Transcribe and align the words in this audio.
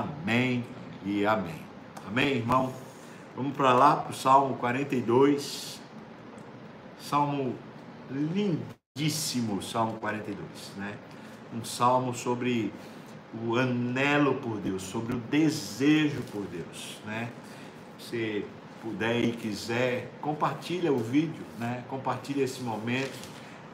Amém 0.00 0.64
e 1.04 1.26
amém. 1.26 1.60
Amém, 2.08 2.36
irmão? 2.36 2.72
Vamos 3.36 3.54
para 3.54 3.74
lá, 3.74 3.96
para 3.96 4.12
o 4.12 4.14
Salmo 4.14 4.56
42. 4.56 5.78
Salmo 6.98 7.54
lindíssimo, 8.10 9.62
Salmo 9.62 9.98
42, 9.98 10.38
né? 10.78 10.96
Um 11.52 11.62
salmo 11.62 12.14
sobre 12.14 12.72
o 13.44 13.56
anelo 13.56 14.36
por 14.36 14.56
Deus, 14.56 14.82
sobre 14.82 15.14
o 15.16 15.18
desejo 15.18 16.22
por 16.32 16.46
Deus, 16.46 16.96
né? 17.04 17.30
Se 17.98 18.46
puder 18.80 19.22
e 19.22 19.32
quiser, 19.32 20.10
compartilha 20.22 20.90
o 20.90 20.98
vídeo, 20.98 21.44
né? 21.58 21.84
Compartilha 21.88 22.42
esse 22.42 22.62
momento, 22.62 23.28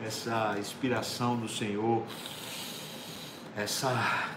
essa 0.05 0.57
inspiração 0.59 1.37
do 1.37 1.49
Senhor, 1.49 2.03
essa 3.57 4.35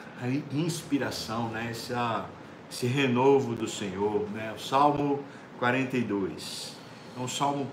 inspiração, 0.52 1.50
né? 1.50 1.68
Essa, 1.72 2.26
esse 2.70 2.88
renovo 2.88 3.56
do 3.56 3.68
Senhor, 3.68 4.28
né? 4.32 4.54
O 4.56 4.60
Salmo 4.60 5.24
42 5.60 6.78
é 7.18 7.20
um 7.20 7.28
salmo 7.28 7.68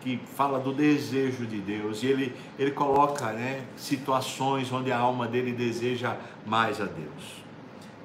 que 0.00 0.18
fala 0.34 0.58
do 0.58 0.72
desejo 0.72 1.46
de 1.46 1.58
Deus 1.58 2.02
e 2.02 2.06
ele, 2.06 2.36
ele 2.58 2.70
coloca 2.70 3.32
né, 3.32 3.64
situações 3.76 4.72
onde 4.72 4.90
a 4.92 4.98
alma 4.98 5.26
dele 5.26 5.52
deseja 5.52 6.16
mais 6.46 6.80
a 6.80 6.84
Deus. 6.84 7.44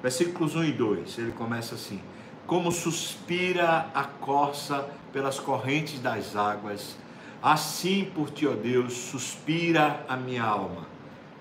Versículos 0.02 0.56
1 0.56 0.64
e 0.64 0.72
2, 0.72 1.18
ele 1.18 1.32
começa 1.32 1.76
assim: 1.76 2.00
Como 2.46 2.72
suspira 2.72 3.86
a 3.94 4.02
corça 4.02 4.90
pelas 5.12 5.38
correntes 5.38 6.00
das 6.00 6.34
águas, 6.34 6.96
assim 7.40 8.10
por 8.12 8.30
ti, 8.30 8.46
ó 8.46 8.54
Deus, 8.54 8.92
suspira 8.92 10.04
a 10.08 10.16
minha 10.16 10.42
alma. 10.42 10.86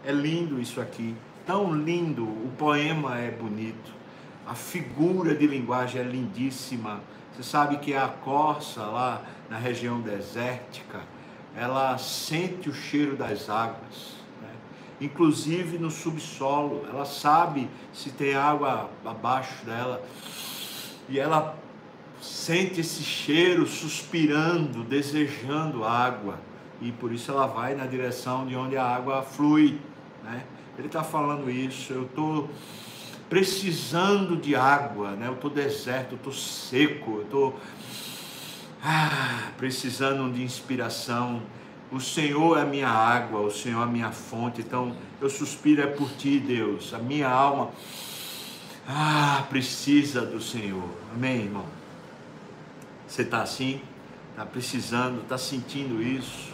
É 0.05 0.11
lindo 0.11 0.61
isso 0.61 0.79
aqui, 0.79 1.15
tão 1.45 1.73
lindo, 1.73 2.23
o 2.23 2.51
poema 2.57 3.19
é 3.19 3.31
bonito, 3.31 3.91
a 4.45 4.55
figura 4.55 5.35
de 5.35 5.47
linguagem 5.47 6.01
é 6.01 6.03
lindíssima. 6.03 7.01
Você 7.33 7.43
sabe 7.43 7.77
que 7.77 7.93
a 7.93 8.07
corça 8.07 8.81
lá 8.83 9.21
na 9.49 9.57
região 9.57 10.01
desértica, 10.01 11.01
ela 11.55 11.97
sente 11.97 12.69
o 12.69 12.73
cheiro 12.73 13.15
das 13.15 13.49
águas, 13.49 14.15
né? 14.41 14.49
inclusive 14.99 15.77
no 15.77 15.91
subsolo, 15.91 16.85
ela 16.89 17.05
sabe 17.05 17.69
se 17.93 18.11
tem 18.11 18.33
água 18.35 18.89
abaixo 19.05 19.65
dela 19.65 20.01
e 21.09 21.19
ela 21.19 21.57
sente 22.21 22.79
esse 22.81 23.03
cheiro 23.03 23.65
suspirando, 23.65 24.83
desejando 24.83 25.83
água 25.83 26.39
e 26.81 26.91
por 26.91 27.11
isso 27.11 27.31
ela 27.31 27.45
vai 27.45 27.75
na 27.75 27.85
direção 27.85 28.45
de 28.45 28.55
onde 28.55 28.75
a 28.75 28.83
água 28.83 29.21
flui. 29.21 29.79
Né? 30.23 30.43
Ele 30.77 30.87
está 30.87 31.03
falando 31.03 31.49
isso, 31.49 31.93
eu 31.93 32.03
estou 32.03 32.49
precisando 33.29 34.35
de 34.35 34.55
água, 34.55 35.11
né? 35.11 35.27
eu 35.27 35.33
estou 35.33 35.49
deserto, 35.49 36.13
eu 36.13 36.17
estou 36.17 36.33
seco, 36.33 37.11
eu 37.17 37.21
estou 37.23 37.59
ah, 38.83 39.51
precisando 39.57 40.31
de 40.33 40.43
inspiração. 40.43 41.41
O 41.91 41.99
Senhor 41.99 42.57
é 42.57 42.61
a 42.61 42.65
minha 42.65 42.89
água, 42.89 43.41
o 43.41 43.51
Senhor 43.51 43.81
é 43.81 43.83
a 43.83 43.87
minha 43.87 44.11
fonte. 44.11 44.61
Então 44.61 44.95
eu 45.21 45.29
suspiro 45.29 45.81
é 45.81 45.87
por 45.87 46.09
ti, 46.11 46.39
Deus. 46.39 46.93
A 46.93 46.97
minha 46.97 47.29
alma 47.29 47.69
ah, 48.87 49.45
precisa 49.49 50.21
do 50.21 50.41
Senhor. 50.41 50.89
Amém, 51.13 51.43
irmão? 51.43 51.65
Você 53.07 53.21
está 53.21 53.41
assim? 53.41 53.81
Está 54.31 54.45
precisando, 54.45 55.21
está 55.21 55.37
sentindo 55.37 56.01
isso? 56.01 56.51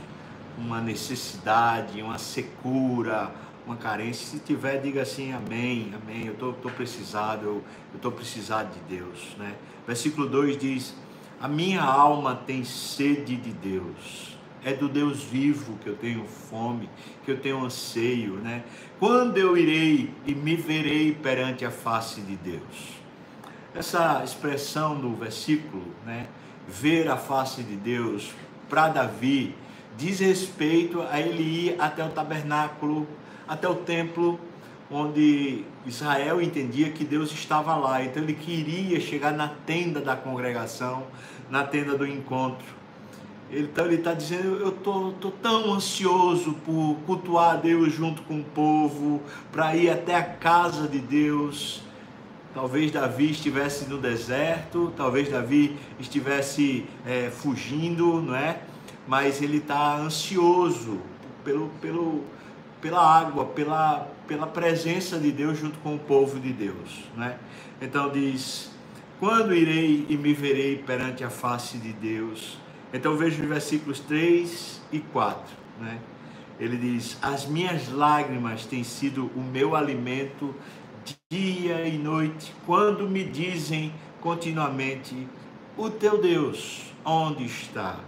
Uma 0.57 0.81
necessidade, 0.81 2.01
uma 2.01 2.17
secura, 2.17 3.31
uma 3.67 3.75
carência. 3.75 4.25
Se 4.25 4.39
tiver, 4.39 4.81
diga 4.81 5.01
assim, 5.01 5.33
amém, 5.33 5.93
amém. 6.01 6.25
Eu 6.25 6.33
estou 6.33 6.53
tô, 6.53 6.69
tô 6.69 6.75
precisado, 6.75 7.45
eu 7.45 7.63
estou 7.93 8.11
precisado 8.11 8.73
de 8.73 8.97
Deus. 8.97 9.35
Né? 9.37 9.53
Versículo 9.85 10.27
2 10.27 10.57
diz 10.57 10.95
a 11.39 11.47
minha 11.47 11.83
alma 11.83 12.35
tem 12.35 12.63
sede 12.63 13.35
de 13.35 13.51
Deus. 13.51 14.35
É 14.63 14.73
do 14.73 14.89
Deus 14.89 15.21
vivo 15.21 15.77
que 15.77 15.87
eu 15.87 15.95
tenho 15.95 16.25
fome, 16.25 16.89
que 17.23 17.29
eu 17.29 17.39
tenho 17.39 17.63
anseio, 17.63 18.33
né? 18.33 18.63
Quando 18.99 19.37
eu 19.37 19.55
irei 19.55 20.11
e 20.25 20.33
me 20.33 20.55
verei 20.55 21.13
perante 21.13 21.63
a 21.63 21.69
face 21.69 22.21
de 22.21 22.35
Deus? 22.35 22.97
Essa 23.75 24.23
expressão 24.23 24.99
do 24.99 25.13
versículo, 25.15 25.85
né? 26.03 26.27
Ver 26.67 27.07
a 27.07 27.15
face 27.15 27.61
de 27.61 27.75
Deus, 27.75 28.33
para 28.67 28.89
Davi, 28.89 29.55
diz 29.95 30.19
respeito 30.19 31.03
a 31.03 31.19
ele 31.21 31.43
ir 31.43 31.75
até 31.79 32.03
o 32.03 32.09
tabernáculo, 32.09 33.07
até 33.47 33.67
o 33.67 33.75
templo 33.75 34.39
onde 34.89 35.63
Israel 35.85 36.41
entendia 36.41 36.89
que 36.91 37.03
Deus 37.03 37.31
estava 37.31 37.75
lá, 37.75 38.03
então 38.03 38.23
ele 38.23 38.33
queria 38.33 38.99
chegar 38.99 39.33
na 39.33 39.47
tenda 39.47 39.99
da 39.99 40.15
congregação, 40.15 41.03
na 41.49 41.63
tenda 41.63 41.97
do 41.97 42.05
encontro. 42.05 42.77
Então 43.51 43.85
ele 43.85 43.95
está 43.95 44.13
dizendo: 44.13 44.57
Eu 44.59 44.69
estou 44.69 45.11
tô, 45.13 45.29
tô 45.29 45.31
tão 45.31 45.73
ansioso 45.73 46.53
por 46.65 46.97
cultuar 47.05 47.53
a 47.53 47.55
Deus 47.55 47.93
junto 47.93 48.21
com 48.23 48.39
o 48.39 48.43
povo, 48.43 49.21
para 49.51 49.75
ir 49.75 49.89
até 49.89 50.15
a 50.15 50.23
casa 50.23 50.87
de 50.87 50.99
Deus. 50.99 51.81
Talvez 52.53 52.91
Davi 52.91 53.31
estivesse 53.31 53.87
no 53.87 53.99
deserto, 53.99 54.91
talvez 54.97 55.29
Davi 55.29 55.77
estivesse 55.99 56.85
é, 57.05 57.29
fugindo, 57.29 58.19
não 58.21 58.35
é? 58.35 58.61
Mas 59.07 59.41
ele 59.41 59.57
está 59.57 59.95
ansioso 59.95 60.99
pelo, 61.43 61.69
pelo, 61.79 62.23
pela 62.87 63.01
água, 63.01 63.43
pela, 63.43 64.07
pela 64.25 64.47
presença 64.47 65.19
de 65.19 65.29
Deus 65.29 65.59
junto 65.59 65.77
com 65.79 65.95
o 65.95 65.99
povo 65.99 66.39
de 66.39 66.53
Deus. 66.53 67.03
Né? 67.17 67.37
Então 67.81 68.09
diz: 68.09 68.71
Quando 69.19 69.53
irei 69.53 70.05
e 70.07 70.15
me 70.15 70.33
verei 70.33 70.77
perante 70.77 71.21
a 71.21 71.29
face 71.29 71.77
de 71.77 71.91
Deus? 71.91 72.57
Então 72.93 73.17
vejo 73.17 73.41
os 73.41 73.49
versículos 73.49 73.99
3 73.99 74.81
e 74.93 74.99
4. 74.99 75.43
Né? 75.81 75.99
Ele 76.57 76.77
diz: 76.77 77.17
As 77.21 77.45
minhas 77.45 77.91
lágrimas 77.91 78.65
têm 78.65 78.85
sido 78.85 79.29
o 79.35 79.41
meu 79.41 79.75
alimento 79.75 80.55
dia 81.29 81.85
e 81.85 81.97
noite, 81.97 82.53
quando 82.65 83.09
me 83.09 83.25
dizem 83.25 83.93
continuamente: 84.21 85.27
O 85.75 85.89
teu 85.89 86.21
Deus, 86.21 86.93
onde 87.03 87.43
está? 87.43 87.99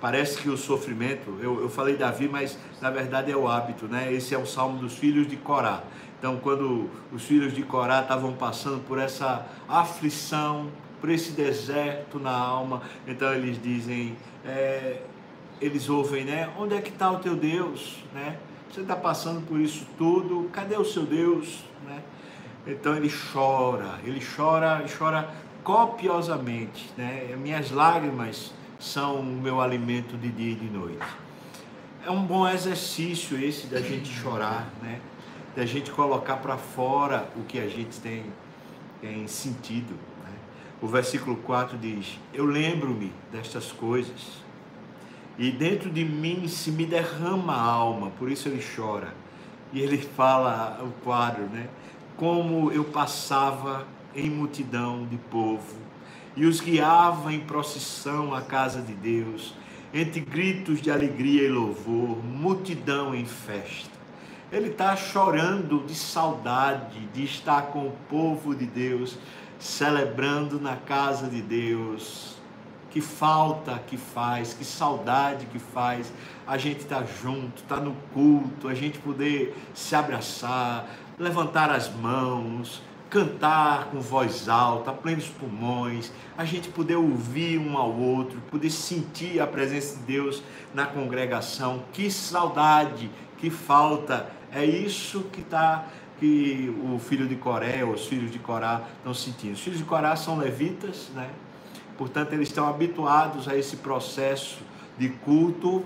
Parece 0.00 0.40
que 0.40 0.48
o 0.48 0.56
sofrimento, 0.56 1.38
eu, 1.42 1.60
eu 1.60 1.68
falei 1.68 1.96
Davi, 1.96 2.26
mas 2.26 2.58
na 2.80 2.90
verdade 2.90 3.30
é 3.30 3.36
o 3.36 3.46
hábito, 3.46 3.86
né? 3.86 4.12
Esse 4.12 4.34
é 4.34 4.38
o 4.38 4.46
salmo 4.46 4.78
dos 4.78 4.96
filhos 4.96 5.28
de 5.28 5.36
Corá. 5.36 5.82
Então, 6.18 6.38
quando 6.38 6.88
os 7.12 7.22
filhos 7.24 7.54
de 7.54 7.62
Corá 7.62 8.00
estavam 8.00 8.32
passando 8.32 8.82
por 8.86 8.98
essa 8.98 9.46
aflição, 9.68 10.68
por 11.00 11.10
esse 11.10 11.32
deserto 11.32 12.18
na 12.18 12.30
alma, 12.30 12.82
então 13.06 13.32
eles 13.34 13.60
dizem, 13.62 14.16
é, 14.44 15.02
eles 15.60 15.88
ouvem, 15.88 16.24
né? 16.24 16.50
Onde 16.58 16.74
é 16.74 16.80
que 16.80 16.90
está 16.90 17.10
o 17.10 17.18
teu 17.18 17.36
Deus, 17.36 18.02
né? 18.14 18.38
Você 18.70 18.80
está 18.80 18.96
passando 18.96 19.46
por 19.46 19.60
isso 19.60 19.86
tudo, 19.98 20.48
cadê 20.52 20.76
o 20.76 20.84
seu 20.84 21.02
Deus, 21.02 21.64
né? 21.86 22.02
Então 22.66 22.96
ele 22.96 23.10
chora, 23.32 23.98
ele 24.04 24.20
chora, 24.20 24.80
ele 24.80 24.92
chora 24.96 25.28
copiosamente, 25.62 26.90
né? 26.96 27.34
Minhas 27.36 27.70
lágrimas 27.70 28.52
são 28.80 29.20
o 29.20 29.24
meu 29.24 29.60
alimento 29.60 30.16
de 30.16 30.30
dia 30.30 30.52
e 30.52 30.54
de 30.54 30.70
noite. 30.70 31.06
É 32.04 32.10
um 32.10 32.24
bom 32.24 32.48
exercício 32.48 33.38
esse 33.38 33.66
da 33.66 33.80
gente 33.80 34.08
chorar, 34.08 34.70
né? 34.82 35.00
Da 35.54 35.66
gente 35.66 35.90
colocar 35.90 36.36
para 36.36 36.56
fora 36.56 37.28
o 37.36 37.42
que 37.42 37.58
a 37.58 37.68
gente 37.68 38.00
tem, 38.00 38.24
tem 39.02 39.28
sentido. 39.28 39.92
Né? 40.24 40.32
O 40.80 40.86
versículo 40.86 41.36
4 41.36 41.76
diz: 41.76 42.18
Eu 42.32 42.46
lembro-me 42.46 43.12
destas 43.30 43.70
coisas, 43.70 44.38
e 45.38 45.50
dentro 45.50 45.90
de 45.90 46.04
mim 46.04 46.48
se 46.48 46.70
me 46.70 46.86
derrama 46.86 47.52
a 47.52 47.62
alma, 47.62 48.10
por 48.18 48.30
isso 48.30 48.48
ele 48.48 48.64
chora. 48.74 49.12
E 49.72 49.80
ele 49.80 49.98
fala 50.16 50.80
o 50.82 50.90
quadro, 51.04 51.44
né? 51.44 51.68
Como 52.16 52.72
eu 52.72 52.84
passava 52.84 53.86
em 54.14 54.30
multidão 54.30 55.06
de 55.06 55.16
povo 55.16 55.89
e 56.36 56.46
os 56.46 56.60
guiava 56.60 57.32
em 57.32 57.40
procissão 57.40 58.34
à 58.34 58.40
casa 58.40 58.80
de 58.80 58.92
Deus, 58.92 59.54
entre 59.92 60.20
gritos 60.20 60.80
de 60.80 60.90
alegria 60.90 61.42
e 61.42 61.48
louvor, 61.48 62.24
multidão 62.24 63.14
em 63.14 63.24
festa. 63.24 63.98
Ele 64.52 64.68
está 64.68 64.96
chorando 64.96 65.84
de 65.86 65.94
saudade 65.94 66.98
de 67.12 67.24
estar 67.24 67.62
com 67.68 67.86
o 67.86 67.92
povo 68.08 68.54
de 68.54 68.66
Deus, 68.66 69.16
celebrando 69.58 70.60
na 70.60 70.76
casa 70.76 71.28
de 71.28 71.40
Deus. 71.40 72.36
Que 72.90 73.00
falta 73.00 73.78
que 73.86 73.96
faz, 73.96 74.52
que 74.52 74.64
saudade 74.64 75.46
que 75.46 75.60
faz 75.60 76.12
a 76.44 76.58
gente 76.58 76.80
estar 76.80 77.02
tá 77.02 77.06
junto, 77.22 77.62
estar 77.62 77.76
tá 77.76 77.80
no 77.80 77.94
culto, 78.12 78.66
a 78.66 78.74
gente 78.74 78.98
poder 78.98 79.56
se 79.72 79.94
abraçar, 79.94 80.88
levantar 81.16 81.70
as 81.70 81.88
mãos, 81.88 82.82
cantar 83.10 83.86
com 83.86 84.00
voz 84.00 84.48
alta, 84.48 84.92
plenos 84.92 85.26
pulmões, 85.26 86.12
a 86.38 86.44
gente 86.44 86.68
poder 86.68 86.94
ouvir 86.94 87.58
um 87.58 87.76
ao 87.76 87.92
outro, 87.92 88.40
poder 88.50 88.70
sentir 88.70 89.40
a 89.40 89.46
presença 89.46 89.98
de 89.98 90.04
Deus 90.04 90.42
na 90.72 90.86
congregação. 90.86 91.82
Que 91.92 92.08
saudade, 92.10 93.10
que 93.36 93.50
falta. 93.50 94.30
É 94.52 94.64
isso 94.64 95.24
que 95.32 95.40
está 95.40 95.86
que 96.20 96.72
o 96.84 96.98
filho 96.98 97.26
de 97.26 97.34
Coré, 97.34 97.82
os 97.82 98.06
filhos 98.06 98.30
de 98.30 98.38
Corá 98.38 98.82
estão 98.98 99.14
sentindo. 99.14 99.54
Os 99.54 99.60
filhos 99.60 99.78
de 99.78 99.84
Corá 99.84 100.14
são 100.14 100.36
levitas, 100.38 101.10
né? 101.14 101.30
Portanto, 101.96 102.34
eles 102.34 102.48
estão 102.48 102.68
habituados 102.68 103.48
a 103.48 103.56
esse 103.56 103.76
processo 103.76 104.58
de 104.98 105.08
culto, 105.08 105.82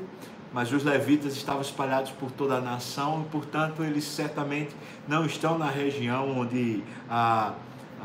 mas 0.54 0.72
os 0.72 0.84
levitas 0.84 1.34
estavam 1.36 1.60
espalhados 1.60 2.12
por 2.12 2.30
toda 2.30 2.54
a 2.54 2.60
nação 2.60 3.22
e, 3.26 3.28
portanto, 3.28 3.82
eles 3.82 4.04
certamente 4.04 4.70
não 5.08 5.26
estão 5.26 5.58
na 5.58 5.68
região 5.68 6.38
onde 6.38 6.80
a, 7.10 7.54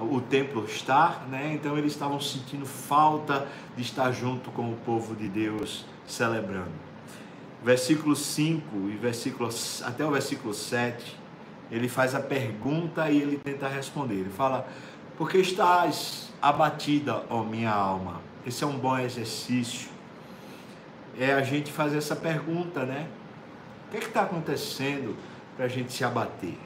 o 0.02 0.20
templo 0.20 0.66
está, 0.66 1.22
né? 1.30 1.54
Então 1.54 1.78
eles 1.78 1.94
estavam 1.94 2.20
sentindo 2.20 2.66
falta 2.66 3.48
de 3.78 3.84
estar 3.84 4.12
junto 4.12 4.50
com 4.50 4.72
o 4.72 4.76
povo 4.78 5.16
de 5.16 5.30
Deus 5.30 5.86
celebrando. 6.08 6.72
Versículo 7.64 8.16
5 8.16 8.90
e 8.90 8.96
versículo, 8.96 9.48
até 9.84 10.04
o 10.04 10.10
versículo 10.10 10.52
7, 10.52 11.20
ele 11.70 11.88
faz 11.88 12.16
a 12.16 12.20
pergunta 12.20 13.12
e 13.12 13.22
ele 13.22 13.38
tenta 13.38 13.68
responder. 13.68 14.16
Ele 14.16 14.32
fala: 14.32 14.68
Por 15.16 15.30
que 15.30 15.38
estás 15.38 16.34
abatida, 16.42 17.24
ó 17.30 17.44
minha 17.44 17.72
alma? 17.72 18.22
Esse 18.44 18.64
é 18.64 18.68
um 18.68 18.80
bom 18.80 18.98
exercício. 18.98 19.89
É 21.20 21.34
a 21.34 21.42
gente 21.42 21.70
fazer 21.72 21.98
essa 21.98 22.16
pergunta, 22.16 22.86
né? 22.86 23.08
O 23.88 23.92
que 23.92 23.98
é 23.98 24.00
está 24.00 24.22
acontecendo 24.22 25.18
para 25.58 25.66
a 25.66 25.68
gente 25.68 25.92
se 25.92 26.04
abater? 26.06 26.58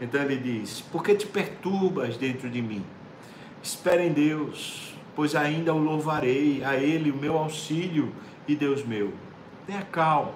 Então 0.00 0.22
ele 0.22 0.36
diz: 0.36 0.80
Por 0.80 1.02
que 1.02 1.14
te 1.14 1.26
perturbas 1.26 2.16
dentro 2.16 2.48
de 2.48 2.62
mim? 2.62 2.84
Espera 3.62 4.04
em 4.04 4.12
Deus, 4.12 4.94
pois 5.14 5.34
ainda 5.34 5.74
o 5.74 5.78
louvarei, 5.78 6.64
a 6.64 6.76
Ele 6.76 7.10
o 7.10 7.16
meu 7.16 7.36
auxílio 7.36 8.12
e 8.48 8.54
Deus 8.54 8.84
meu. 8.84 9.12
Tenha 9.66 9.82
calma. 9.82 10.32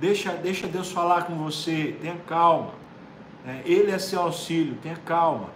Deixa, 0.00 0.32
deixa 0.32 0.66
Deus 0.66 0.90
falar 0.90 1.22
com 1.24 1.36
você. 1.36 1.96
Tenha 2.00 2.16
calma. 2.26 2.72
É, 3.46 3.62
ele 3.64 3.90
é 3.90 3.98
seu 3.98 4.20
auxílio. 4.20 4.76
Tenha 4.82 4.96
calma. 4.96 5.50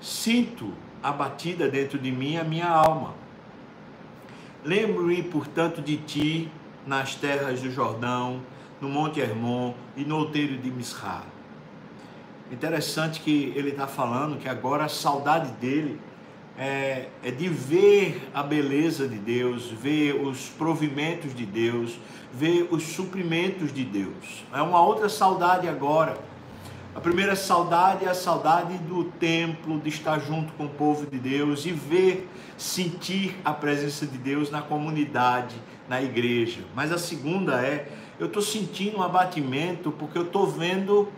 Sinto 0.00 0.72
a 1.02 1.12
batida 1.12 1.68
dentro 1.68 1.98
de 1.98 2.10
mim 2.10 2.36
a 2.36 2.44
minha 2.44 2.68
alma. 2.68 3.14
Lembro-me, 4.64 5.22
portanto, 5.22 5.80
de 5.80 5.96
ti 5.96 6.50
nas 6.86 7.14
terras 7.14 7.60
do 7.60 7.70
Jordão, 7.70 8.40
no 8.80 8.88
Monte 8.88 9.20
Hermon 9.20 9.74
e 9.96 10.04
no 10.04 10.16
outeiro 10.16 10.56
de 10.56 10.70
Misrá. 10.70 11.22
Interessante 12.50 13.20
que 13.20 13.52
ele 13.54 13.70
está 13.70 13.86
falando 13.86 14.38
que 14.38 14.48
agora 14.48 14.84
a 14.84 14.88
saudade 14.88 15.52
dele 15.52 16.00
é, 16.58 17.06
é, 17.22 17.30
de 17.30 17.48
ver 17.48 18.28
a 18.34 18.42
beleza 18.42 19.06
de 19.06 19.16
Deus, 19.16 19.70
ver 19.70 20.14
os 20.14 20.48
provimentos 20.48 21.34
de 21.34 21.46
Deus, 21.46 21.98
ver 22.32 22.66
os 22.70 22.82
suprimentos 22.82 23.72
de 23.72 23.84
Deus. 23.84 24.44
É 24.52 24.60
uma 24.60 24.80
outra 24.80 25.08
saudade 25.08 25.68
agora. 25.68 26.18
A 26.98 27.00
primeira 27.00 27.36
saudade 27.36 28.06
é 28.06 28.08
a 28.08 28.14
saudade 28.14 28.76
do 28.78 29.04
templo, 29.04 29.78
de 29.78 29.88
estar 29.88 30.18
junto 30.18 30.52
com 30.54 30.64
o 30.64 30.68
povo 30.68 31.06
de 31.06 31.16
Deus 31.16 31.64
e 31.64 31.70
ver, 31.70 32.28
sentir 32.56 33.36
a 33.44 33.52
presença 33.52 34.04
de 34.04 34.18
Deus 34.18 34.50
na 34.50 34.62
comunidade, 34.62 35.54
na 35.88 36.02
igreja. 36.02 36.64
Mas 36.74 36.90
a 36.90 36.98
segunda 36.98 37.64
é, 37.64 37.88
eu 38.18 38.26
estou 38.26 38.42
sentindo 38.42 38.98
um 38.98 39.02
abatimento 39.04 39.92
porque 39.92 40.18
eu 40.18 40.24
estou 40.24 40.48
vendo 40.48 41.08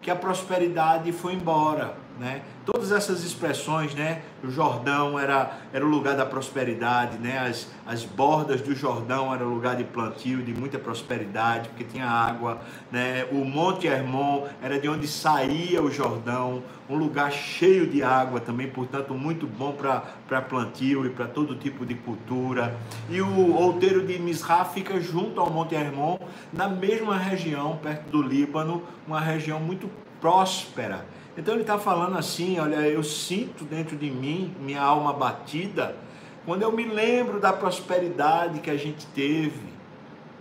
que 0.00 0.10
a 0.10 0.16
prosperidade 0.16 1.12
foi 1.12 1.34
embora, 1.34 1.98
né? 2.18 2.42
Todas 2.64 2.92
essas 2.92 3.24
expressões, 3.24 3.94
né? 3.94 4.22
O 4.42 4.50
Jordão 4.50 5.18
era, 5.18 5.58
era 5.72 5.84
o 5.84 5.88
lugar 5.88 6.16
da 6.16 6.26
prosperidade, 6.26 7.18
né? 7.18 7.38
As, 7.38 7.68
as 7.86 8.04
bordas 8.04 8.60
do 8.60 8.74
Jordão 8.74 9.32
era 9.32 9.44
o 9.44 9.48
lugar 9.48 9.76
de 9.76 9.84
plantio, 9.84 10.42
de 10.42 10.52
muita 10.52 10.78
prosperidade, 10.78 11.68
porque 11.68 11.84
tinha 11.84 12.06
água, 12.06 12.60
né? 12.90 13.26
O 13.30 13.44
Monte 13.44 13.86
Hermon 13.86 14.46
era 14.62 14.78
de 14.78 14.88
onde 14.88 15.06
saía 15.06 15.82
o 15.82 15.90
Jordão, 15.90 16.62
um 16.88 16.96
lugar 16.96 17.32
cheio 17.32 17.86
de 17.86 18.02
água 18.02 18.40
também, 18.40 18.68
portanto, 18.68 19.14
muito 19.14 19.46
bom 19.46 19.72
para 19.72 20.42
plantio 20.42 21.04
e 21.04 21.10
para 21.10 21.26
todo 21.26 21.56
tipo 21.56 21.84
de 21.84 21.94
cultura. 21.94 22.76
E 23.10 23.20
o 23.20 23.54
outeiro 23.54 24.06
de 24.06 24.18
Misrá 24.18 24.64
fica 24.64 25.00
junto 25.00 25.40
ao 25.40 25.50
Monte 25.50 25.74
Hermon, 25.74 26.18
na 26.52 26.68
mesma 26.68 27.16
região, 27.16 27.76
perto 27.82 28.08
do 28.10 28.22
Líbano, 28.22 28.82
uma 29.06 29.20
região 29.20 29.60
muito 29.60 29.90
próspera. 30.20 31.04
Então 31.36 31.54
ele 31.54 31.62
está 31.62 31.78
falando 31.78 32.16
assim: 32.16 32.58
olha, 32.58 32.76
eu 32.76 33.02
sinto 33.02 33.64
dentro 33.64 33.96
de 33.96 34.10
mim, 34.10 34.54
minha 34.60 34.80
alma 34.80 35.12
batida, 35.12 35.96
quando 36.44 36.62
eu 36.62 36.72
me 36.72 36.84
lembro 36.84 37.40
da 37.40 37.52
prosperidade 37.52 38.60
que 38.60 38.70
a 38.70 38.76
gente 38.76 39.06
teve, 39.08 39.74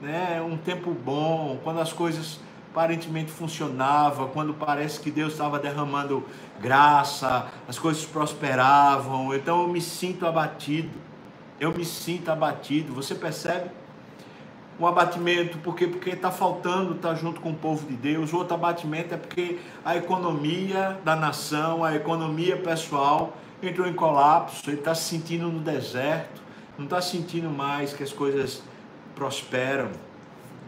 né? 0.01 0.42
um 0.42 0.57
tempo 0.57 0.92
bom, 0.92 1.59
quando 1.63 1.80
as 1.80 1.92
coisas 1.92 2.39
aparentemente 2.71 3.31
funcionava, 3.31 4.27
quando 4.27 4.53
parece 4.53 5.00
que 5.00 5.09
Deus 5.09 5.31
estava 5.31 5.57
derramando 5.57 6.25
graça, 6.62 7.47
as 7.69 7.80
coisas 7.80 8.06
prosperavam, 8.06 9.33
então 9.33 9.62
eu 9.62 9.68
me 9.69 9.80
sinto 9.80 10.25
abatido. 10.25 11.06
Eu 11.57 11.71
me 11.71 11.86
sinto 11.86 12.30
abatido. 12.30 12.94
Você 12.94 13.15
percebe? 13.15 13.69
Um 14.80 14.86
abatimento 14.86 15.57
porque 15.60 15.88
porque 15.88 16.10
está 16.12 16.31
faltando 16.31 16.95
estar 16.95 17.10
tá 17.10 17.16
junto 17.16 17.39
com 17.39 17.51
o 17.51 17.56
povo 17.56 17.88
de 17.88 17.95
Deus. 17.95 18.33
O 18.33 18.38
outro 18.38 18.56
abatimento 18.56 19.13
é 19.13 19.18
porque 19.18 19.60
a 19.83 19.95
economia 19.95 21.00
da 21.04 21.16
nação, 21.16 21.83
a 21.83 21.95
economia 21.95 22.57
pessoal 22.57 23.38
entrou 23.63 23.88
em 23.88 23.94
colapso. 23.94 24.69
Ele 24.69 24.77
está 24.77 24.94
se 24.94 25.04
sentindo 25.10 25.48
no 25.48 25.60
deserto, 25.60 26.42
não 26.77 26.86
está 26.86 27.01
sentindo 27.01 27.50
mais 27.50 27.94
que 27.94 28.04
as 28.04 28.12
coisas 28.12 28.62
prosperam 29.16 29.92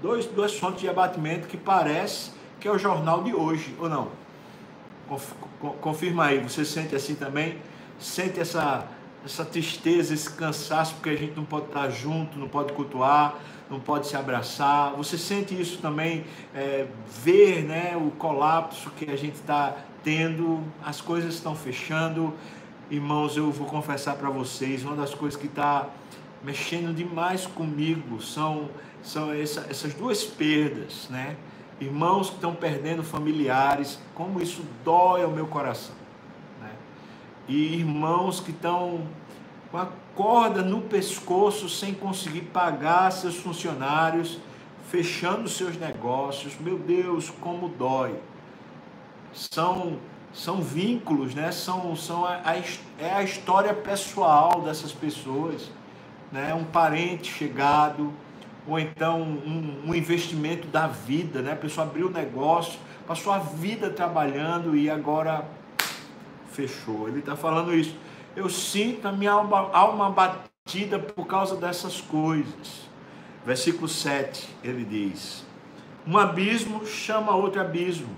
dois, 0.01 0.25
duas 0.25 0.57
fontes 0.57 0.81
de 0.81 0.89
abatimento 0.89 1.47
que 1.47 1.57
parece 1.57 2.31
que 2.59 2.67
é 2.67 2.71
o 2.71 2.77
jornal 2.77 3.23
de 3.23 3.33
hoje, 3.33 3.75
ou 3.79 3.89
não? 3.89 4.09
Confirma 5.81 6.25
aí, 6.25 6.39
você 6.39 6.65
sente 6.65 6.95
assim 6.95 7.15
também? 7.15 7.57
Sente 7.99 8.39
essa, 8.39 8.85
essa 9.27 9.43
tristeza, 9.43 10.13
esse 10.13 10.31
cansaço, 10.31 10.95
porque 10.95 11.09
a 11.09 11.15
gente 11.15 11.35
não 11.35 11.43
pode 11.43 11.65
estar 11.65 11.89
junto, 11.89 12.39
não 12.39 12.47
pode 12.47 12.71
cultuar, 12.71 13.35
não 13.69 13.77
pode 13.79 14.07
se 14.07 14.15
abraçar. 14.15 14.93
Você 14.93 15.17
sente 15.17 15.59
isso 15.59 15.79
também, 15.79 16.23
é, 16.55 16.87
ver 17.23 17.63
né, 17.63 17.97
o 17.97 18.09
colapso 18.11 18.89
que 18.91 19.11
a 19.11 19.17
gente 19.17 19.35
está 19.35 19.75
tendo, 20.01 20.63
as 20.83 21.01
coisas 21.01 21.33
estão 21.33 21.53
fechando. 21.53 22.33
Irmãos, 22.89 23.35
eu 23.35 23.51
vou 23.51 23.67
confessar 23.67 24.15
para 24.15 24.29
vocês, 24.29 24.85
uma 24.85 24.95
das 24.95 25.13
coisas 25.13 25.37
que 25.37 25.47
está 25.47 25.89
mexendo 26.41 26.95
demais 26.95 27.45
comigo 27.45 28.21
são 28.21 28.69
são 29.03 29.31
essa, 29.31 29.67
essas 29.69 29.93
duas 29.93 30.23
perdas, 30.23 31.07
né? 31.09 31.35
Irmãos 31.79 32.29
que 32.29 32.35
estão 32.35 32.55
perdendo 32.55 33.03
familiares, 33.03 33.99
como 34.15 34.41
isso 34.41 34.63
dói 34.83 35.23
ao 35.23 35.31
meu 35.31 35.47
coração. 35.47 35.95
E 37.47 37.75
irmãos 37.75 38.39
que 38.39 38.51
estão 38.51 39.07
com 39.71 39.77
a 39.77 39.87
corda 40.15 40.61
no 40.61 40.81
pescoço 40.81 41.69
sem 41.69 41.93
conseguir 41.93 42.41
pagar 42.41 43.11
seus 43.11 43.35
funcionários, 43.37 44.39
fechando 44.89 45.47
seus 45.47 45.77
negócios. 45.77 46.57
Meu 46.59 46.77
Deus, 46.77 47.29
como 47.29 47.69
dói. 47.69 48.15
São 49.33 49.97
são 50.33 50.61
vínculos, 50.61 51.33
né? 51.33 51.51
São, 51.51 51.95
são 51.95 52.23
a, 52.23 52.41
a, 52.43 52.57
é 52.99 53.13
a 53.13 53.23
história 53.23 53.73
pessoal 53.73 54.61
dessas 54.61 54.91
pessoas, 54.91 55.71
né? 56.31 56.53
Um 56.53 56.63
parente 56.63 57.33
chegado, 57.33 58.13
ou 58.67 58.77
então 58.79 59.21
um, 59.21 59.83
um, 59.87 59.95
investimento 59.95 60.67
da 60.67 60.87
vida, 60.87 61.41
né? 61.41 61.53
A 61.53 61.55
pessoa 61.55 61.87
abriu 61.87 62.07
o 62.07 62.11
negócio, 62.11 62.79
passou 63.07 63.33
a 63.33 63.39
vida 63.39 63.89
trabalhando 63.89 64.75
e 64.75 64.89
agora 64.89 65.45
fechou. 66.51 67.07
Ele 67.07 67.19
está 67.19 67.35
falando 67.35 67.73
isso. 67.73 67.95
Eu 68.35 68.49
sinto 68.49 69.07
a 69.07 69.11
minha 69.11 69.31
alma, 69.31 69.69
alma 69.71 70.09
batida 70.09 70.99
por 70.99 71.25
causa 71.25 71.55
dessas 71.55 72.01
coisas. 72.01 72.87
Versículo 73.45 73.87
7, 73.87 74.47
ele 74.63 74.83
diz: 74.83 75.45
Um 76.05 76.17
abismo 76.17 76.85
chama 76.85 77.35
outro 77.35 77.61
abismo. 77.61 78.09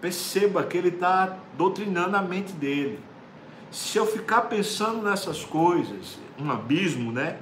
Perceba 0.00 0.64
que 0.64 0.76
ele 0.76 0.88
está 0.88 1.36
doutrinando 1.56 2.16
a 2.16 2.22
mente 2.22 2.52
dele. 2.52 2.98
Se 3.70 3.96
eu 3.98 4.06
ficar 4.06 4.42
pensando 4.42 5.02
nessas 5.02 5.44
coisas, 5.44 6.18
um 6.38 6.50
abismo, 6.50 7.12
né? 7.12 7.38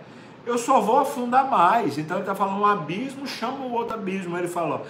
eu 0.46 0.58
só 0.58 0.80
vou 0.80 0.98
afundar 0.98 1.48
mais. 1.48 1.98
Então 1.98 2.16
ele 2.16 2.22
está 2.22 2.34
falando 2.34 2.60
um 2.60 2.66
abismo, 2.66 3.26
chama 3.26 3.64
o 3.64 3.72
outro 3.72 3.94
abismo. 3.94 4.36
Ele 4.36 4.48
fala, 4.48 4.84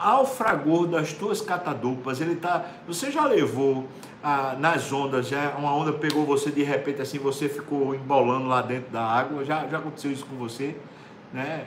ao 0.00 0.26
fragor 0.26 0.86
das 0.86 1.12
tuas 1.12 1.40
catadupas, 1.40 2.20
ele 2.20 2.32
está. 2.32 2.64
Você 2.86 3.10
já 3.10 3.24
levou 3.24 3.88
ah, 4.22 4.56
nas 4.58 4.92
ondas, 4.92 5.28
já 5.28 5.54
uma 5.56 5.74
onda 5.74 5.92
pegou 5.92 6.24
você 6.24 6.50
de 6.50 6.62
repente 6.62 7.02
assim, 7.02 7.18
você 7.18 7.48
ficou 7.48 7.94
embolando 7.94 8.46
lá 8.46 8.62
dentro 8.62 8.90
da 8.90 9.02
água. 9.02 9.44
Já, 9.44 9.66
já 9.66 9.78
aconteceu 9.78 10.10
isso 10.10 10.26
com 10.26 10.36
você, 10.36 10.76
né? 11.32 11.66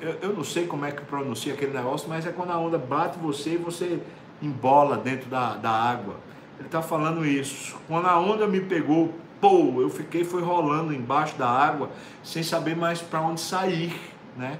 Eu, 0.00 0.16
eu 0.22 0.32
não 0.32 0.44
sei 0.44 0.66
como 0.66 0.84
é 0.84 0.90
que 0.92 1.02
pronuncia 1.02 1.52
aquele 1.52 1.72
negócio, 1.72 2.08
mas 2.08 2.26
é 2.26 2.32
quando 2.32 2.50
a 2.50 2.58
onda 2.58 2.78
bate 2.78 3.18
você 3.18 3.50
e 3.50 3.56
você 3.56 4.00
embola 4.42 4.96
dentro 4.96 5.28
da, 5.28 5.54
da 5.56 5.70
água. 5.70 6.16
Ele 6.58 6.66
está 6.66 6.82
falando 6.82 7.24
isso. 7.24 7.76
Quando 7.86 8.06
a 8.06 8.18
onda 8.18 8.46
me 8.46 8.60
pegou, 8.60 9.12
pô, 9.40 9.80
eu 9.80 9.90
fiquei 9.90 10.24
foi 10.24 10.42
rolando 10.42 10.92
embaixo 10.92 11.36
da 11.36 11.48
água 11.48 11.90
sem 12.22 12.42
saber 12.42 12.76
mais 12.76 13.00
para 13.00 13.20
onde 13.20 13.40
sair, 13.40 13.98
né? 14.36 14.58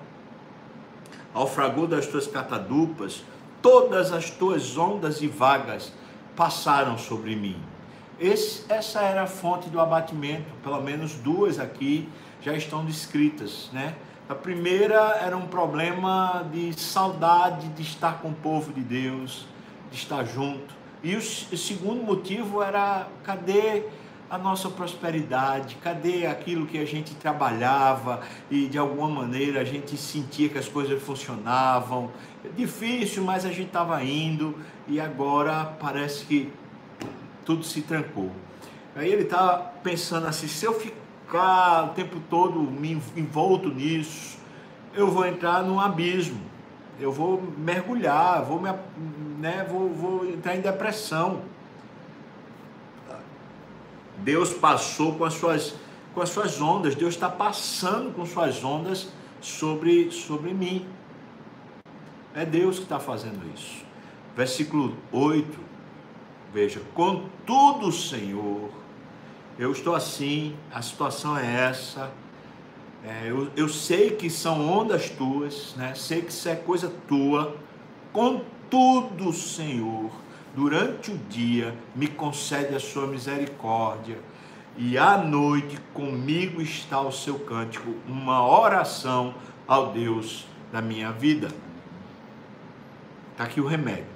Ao 1.33 1.47
fragor 1.47 1.87
das 1.87 2.07
tuas 2.07 2.27
catadupas, 2.27 3.23
todas 3.63 4.13
as 4.13 4.31
tuas 4.31 4.77
ondas 4.77 5.21
e 5.23 5.29
vagas 5.29 5.93
passaram 6.35 6.99
sobre 6.99 7.37
mim. 7.37 7.57
Esse, 8.19 8.65
essa 8.69 9.01
era 9.01 9.23
a 9.23 9.27
fonte 9.27 9.71
do 9.71 9.81
abatimento, 9.81 10.51
pelo 10.63 10.81
menos 10.83 11.15
duas 11.15 11.59
aqui 11.59 12.09
já 12.43 12.55
estão 12.55 12.85
descritas, 12.85 13.71
né? 13.73 13.95
A 14.29 14.35
primeira 14.35 15.19
era 15.21 15.37
um 15.37 15.47
problema 15.47 16.47
de 16.53 16.79
saudade 16.79 17.69
de 17.69 17.83
estar 17.83 18.21
com 18.21 18.29
o 18.29 18.35
povo 18.35 18.73
de 18.73 18.81
Deus, 18.81 19.47
de 19.91 19.97
estar 19.97 20.25
junto. 20.25 20.73
E 21.03 21.17
o, 21.17 21.19
o 21.19 21.23
segundo 21.57 22.03
motivo 22.03 22.63
era 22.63 23.09
cadê 23.25 23.85
a 24.31 24.39
nossa 24.39 24.71
prosperidade? 24.71 25.77
Cadê 25.83 26.25
aquilo 26.27 26.67
que 26.67 26.79
a 26.79 26.85
gente 26.85 27.15
trabalhava 27.17 28.21
e 28.49 28.69
de 28.69 28.79
alguma 28.79 29.09
maneira 29.09 29.61
a 29.61 29.65
gente 29.65 29.97
sentia 29.97 30.49
que 30.49 30.57
as 30.57 30.69
coisas 30.69 31.03
funcionavam? 31.03 32.11
Difícil, 32.57 33.25
mas 33.25 33.45
a 33.45 33.49
gente 33.49 33.67
estava 33.67 34.03
indo 34.05 34.57
e 34.87 35.01
agora 35.01 35.65
parece 35.81 36.25
que 36.25 36.53
tudo 37.45 37.65
se 37.65 37.83
trancou. 37.83 38.31
Aí 38.95 39.11
ele 39.11 39.23
estava 39.23 39.59
tá 39.59 39.59
pensando 39.83 40.27
assim: 40.27 40.47
se 40.47 40.65
eu 40.65 40.79
ficar 40.79 41.87
o 41.87 41.89
tempo 41.89 42.21
todo 42.31 42.61
me 42.61 42.93
envolto 43.17 43.69
nisso, 43.69 44.39
eu 44.95 45.09
vou 45.09 45.27
entrar 45.27 45.63
num 45.63 45.81
abismo, 45.81 46.41
eu 47.01 47.11
vou 47.13 47.43
mergulhar, 47.59 48.45
vou, 48.45 48.61
me, 48.61 48.71
né, 49.39 49.67
vou, 49.69 49.89
vou 49.89 50.29
entrar 50.29 50.57
em 50.57 50.61
depressão. 50.61 51.43
Deus 54.23 54.53
passou 54.53 55.15
com 55.15 55.25
as 55.25 55.35
suas, 55.35 55.75
com 56.15 56.21
as 56.21 56.31
suas 56.31 56.61
ondas, 56.61 56.95
Deus 56.95 57.15
está 57.15 57.29
passando 57.29 58.15
com 58.15 58.25
suas 58.27 58.63
ondas 58.63 59.09
sobre, 59.41 60.11
sobre 60.11 60.53
mim. 60.53 60.87
É 62.35 62.45
Deus 62.45 62.77
que 62.77 62.85
está 62.85 63.01
fazendo 63.01 63.41
isso. 63.55 63.85
Versículo 64.37 64.97
8, 65.11 65.59
veja: 66.53 66.81
Contudo, 66.95 67.91
Senhor, 67.91 68.71
eu 69.59 69.73
estou 69.73 69.95
assim, 69.95 70.57
a 70.73 70.81
situação 70.81 71.37
é 71.37 71.69
essa. 71.69 72.11
É, 73.05 73.31
eu, 73.31 73.51
eu 73.57 73.69
sei 73.69 74.11
que 74.11 74.29
são 74.29 74.69
ondas 74.69 75.09
tuas, 75.09 75.75
né? 75.75 75.95
sei 75.95 76.21
que 76.21 76.31
isso 76.31 76.49
é 76.49 76.55
coisa 76.55 76.93
tua. 77.09 77.57
Contudo, 78.13 79.33
Senhor, 79.33 80.11
durante 80.55 81.11
o 81.11 81.19
dia 81.29 81.75
me 81.95 82.07
concede 82.07 82.75
a 82.75 82.81
sua 82.81 83.07
misericórdia, 83.07 84.19
e 84.77 84.97
à 84.97 85.17
noite 85.17 85.79
comigo 85.93 86.63
está 86.63 87.01
o 87.01 87.13
seu 87.13 87.39
cântico, 87.39 87.95
uma 88.09 88.47
oração 88.47 89.35
ao 89.67 89.93
Deus 89.93 90.47
da 90.73 90.81
minha 90.81 91.13
vida. 91.13 91.49
Está 93.33 93.45
aqui 93.45 93.61
o 93.61 93.67
remédio. 93.67 94.07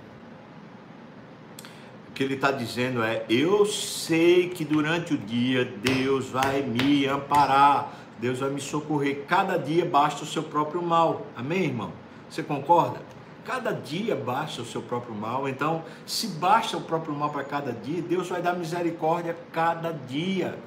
O 2.09 2.13
que 2.13 2.23
ele 2.23 2.35
está 2.35 2.51
dizendo 2.51 3.03
é: 3.03 3.25
eu 3.29 3.67
sei 3.67 4.49
que 4.49 4.65
durante 4.65 5.15
o 5.15 5.19
dia 5.19 5.65
Deus 5.65 6.31
vai 6.31 6.63
me 6.63 7.07
amparar, 7.07 7.93
Deus 8.19 8.39
vai 8.39 8.51
me 8.51 8.61
socorrer. 8.61 9.25
Cada 9.27 9.59
dia 9.59 9.85
basta 9.85 10.23
o 10.23 10.27
seu 10.27 10.43
próprio 10.43 10.83
mal. 10.83 11.27
Amém, 11.37 11.65
irmão? 11.65 11.93
Você 12.31 12.43
concorda? 12.43 13.01
Cada 13.45 13.73
dia 13.73 14.17
basta 14.17 14.63
o 14.63 14.65
seu 14.65 14.81
próprio 14.81 15.15
mal. 15.15 15.49
Então, 15.49 15.85
se 16.07 16.29
basta 16.29 16.77
o 16.77 16.81
próprio 16.81 17.15
mal 17.15 17.31
para 17.31 17.45
cada 17.45 17.73
dia, 17.73 18.01
Deus 18.01 18.29
vai 18.29 18.41
dar 18.41 18.55
misericórdia 18.55 19.37
cada 19.53 19.93
dia. 19.93 20.59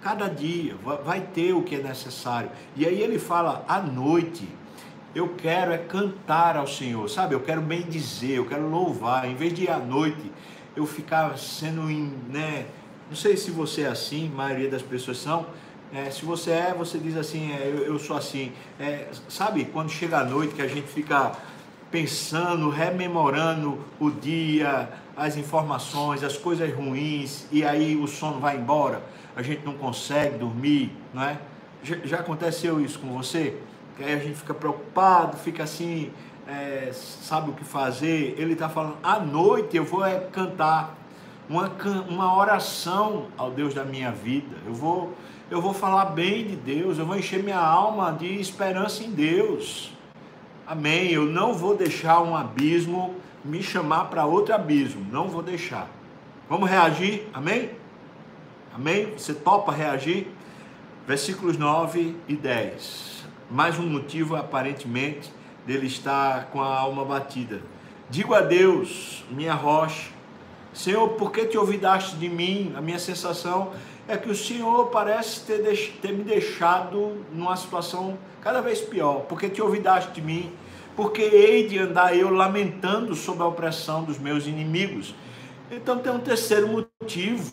Cada 0.00 0.28
dia 0.28 0.76
vai 1.04 1.20
ter 1.20 1.52
o 1.52 1.62
que 1.62 1.74
é 1.74 1.82
necessário. 1.82 2.50
E 2.76 2.86
aí 2.86 3.00
ele 3.00 3.18
fala 3.18 3.64
à 3.66 3.80
noite. 3.80 4.48
Eu 5.14 5.30
quero 5.30 5.72
é 5.72 5.78
cantar 5.78 6.56
ao 6.56 6.66
Senhor, 6.66 7.08
sabe? 7.08 7.34
Eu 7.34 7.40
quero 7.40 7.62
bem 7.62 7.82
dizer, 7.82 8.34
eu 8.36 8.46
quero 8.46 8.68
louvar. 8.68 9.28
Em 9.28 9.34
vez 9.34 9.54
de 9.54 9.64
ir 9.64 9.70
à 9.70 9.78
noite 9.78 10.30
eu 10.76 10.86
ficar 10.86 11.36
sendo, 11.38 11.82
né? 12.28 12.66
Não 13.08 13.16
sei 13.16 13.36
se 13.36 13.50
você 13.50 13.82
é 13.82 13.88
assim, 13.88 14.30
a 14.32 14.36
maioria 14.36 14.68
das 14.68 14.82
pessoas 14.82 15.18
são. 15.18 15.46
É, 15.92 16.10
se 16.10 16.24
você 16.24 16.50
é, 16.50 16.74
você 16.76 16.98
diz 16.98 17.16
assim, 17.16 17.50
é, 17.52 17.68
eu, 17.68 17.84
eu, 17.84 17.98
sou 17.98 18.16
assim. 18.16 18.52
É, 18.78 19.08
sabe, 19.28 19.64
quando 19.66 19.88
chega 19.88 20.18
a 20.18 20.24
noite 20.24 20.54
que 20.54 20.62
a 20.62 20.68
gente 20.68 20.86
fica 20.86 21.32
pensando, 21.96 22.68
rememorando 22.68 23.78
o 23.98 24.10
dia, 24.10 24.86
as 25.16 25.34
informações, 25.38 26.22
as 26.22 26.36
coisas 26.36 26.70
ruins, 26.74 27.46
e 27.50 27.64
aí 27.64 27.96
o 27.96 28.06
sono 28.06 28.38
vai 28.38 28.58
embora, 28.58 29.02
a 29.34 29.40
gente 29.40 29.64
não 29.64 29.72
consegue 29.72 30.36
dormir, 30.36 30.92
não 31.14 31.22
é? 31.22 31.38
Já, 31.82 32.18
aconteceu 32.18 32.78
isso 32.82 32.98
com 32.98 33.16
você? 33.16 33.56
Que 33.96 34.04
aí 34.04 34.12
a 34.12 34.18
gente 34.18 34.36
fica 34.36 34.52
preocupado, 34.52 35.38
fica 35.38 35.62
assim, 35.62 36.10
é, 36.46 36.90
sabe 36.92 37.48
o 37.48 37.54
que 37.54 37.64
fazer? 37.64 38.34
Ele 38.36 38.52
está 38.52 38.68
falando, 38.68 38.98
à 39.02 39.18
noite 39.18 39.74
eu 39.74 39.84
vou 39.84 40.04
é, 40.04 40.20
cantar 40.20 40.98
uma, 41.48 41.72
uma 42.10 42.36
oração 42.36 43.28
ao 43.38 43.50
Deus 43.50 43.72
da 43.72 43.86
minha 43.86 44.12
vida, 44.12 44.54
eu 44.66 44.74
vou, 44.74 45.14
eu 45.50 45.62
vou 45.62 45.72
falar 45.72 46.04
bem 46.06 46.46
de 46.46 46.56
Deus, 46.56 46.98
eu 46.98 47.06
vou 47.06 47.16
encher 47.16 47.42
minha 47.42 47.58
alma 47.58 48.12
de 48.12 48.38
esperança 48.38 49.02
em 49.02 49.10
Deus. 49.12 49.95
Amém. 50.66 51.12
Eu 51.12 51.24
não 51.24 51.54
vou 51.54 51.76
deixar 51.76 52.20
um 52.22 52.34
abismo 52.34 53.14
me 53.44 53.62
chamar 53.62 54.06
para 54.06 54.26
outro 54.26 54.52
abismo. 54.52 55.06
Não 55.12 55.28
vou 55.28 55.40
deixar. 55.40 55.88
Vamos 56.48 56.68
reagir? 56.68 57.28
Amém? 57.32 57.70
Amém? 58.74 59.12
Você 59.16 59.32
topa 59.32 59.70
reagir? 59.70 60.26
Versículos 61.06 61.56
9 61.56 62.16
e 62.26 62.34
10. 62.34 63.24
Mais 63.48 63.78
um 63.78 63.86
motivo, 63.86 64.34
aparentemente, 64.34 65.32
dele 65.64 65.86
estar 65.86 66.46
com 66.46 66.60
a 66.60 66.78
alma 66.78 67.04
batida. 67.04 67.62
Digo 68.10 68.34
a 68.34 68.40
Deus, 68.40 69.24
minha 69.30 69.54
rocha, 69.54 70.10
Senhor, 70.72 71.10
por 71.10 71.30
que 71.30 71.46
te 71.46 71.56
olvidaste 71.56 72.16
de 72.16 72.28
mim? 72.28 72.72
A 72.76 72.80
minha 72.80 72.98
sensação 72.98 73.72
é 74.08 74.16
que 74.16 74.30
o 74.30 74.34
Senhor 74.34 74.86
parece 74.86 75.40
ter, 75.40 75.62
ter 76.00 76.12
me 76.12 76.22
deixado 76.22 77.24
numa 77.32 77.56
situação 77.56 78.16
cada 78.40 78.60
vez 78.60 78.80
pior, 78.80 79.22
porque 79.22 79.48
te 79.48 79.60
olvidaste 79.60 80.12
de 80.12 80.22
mim, 80.22 80.52
porque 80.94 81.22
hei 81.22 81.66
de 81.66 81.78
andar 81.78 82.16
eu 82.16 82.30
lamentando 82.30 83.14
sobre 83.14 83.42
a 83.42 83.46
opressão 83.46 84.04
dos 84.04 84.18
meus 84.18 84.46
inimigos. 84.46 85.14
Então 85.70 85.98
tem 85.98 86.12
um 86.12 86.20
terceiro 86.20 86.68
motivo. 86.68 87.50